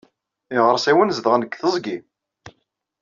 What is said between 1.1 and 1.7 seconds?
zedɣen deg